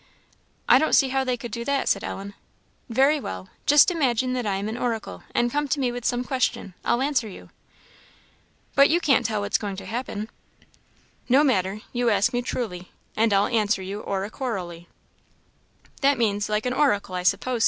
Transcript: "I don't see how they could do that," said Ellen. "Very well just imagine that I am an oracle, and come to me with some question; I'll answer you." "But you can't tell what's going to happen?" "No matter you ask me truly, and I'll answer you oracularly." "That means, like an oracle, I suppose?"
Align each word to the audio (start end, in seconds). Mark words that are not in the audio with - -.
"I 0.67 0.79
don't 0.79 0.95
see 0.95 1.09
how 1.09 1.23
they 1.23 1.37
could 1.37 1.51
do 1.51 1.63
that," 1.63 1.87
said 1.87 2.03
Ellen. 2.03 2.33
"Very 2.89 3.19
well 3.19 3.49
just 3.67 3.91
imagine 3.91 4.33
that 4.33 4.47
I 4.47 4.55
am 4.55 4.67
an 4.67 4.75
oracle, 4.75 5.21
and 5.35 5.51
come 5.51 5.67
to 5.67 5.79
me 5.79 5.91
with 5.91 6.05
some 6.05 6.23
question; 6.23 6.73
I'll 6.83 7.03
answer 7.03 7.27
you." 7.27 7.51
"But 8.73 8.89
you 8.89 8.99
can't 8.99 9.23
tell 9.27 9.41
what's 9.41 9.59
going 9.59 9.75
to 9.75 9.85
happen?" 9.85 10.31
"No 11.29 11.43
matter 11.43 11.81
you 11.93 12.09
ask 12.09 12.33
me 12.33 12.41
truly, 12.41 12.91
and 13.15 13.31
I'll 13.31 13.45
answer 13.45 13.83
you 13.83 13.99
oracularly." 13.99 14.87
"That 16.01 16.17
means, 16.17 16.49
like 16.49 16.65
an 16.65 16.73
oracle, 16.73 17.13
I 17.13 17.21
suppose?" 17.21 17.59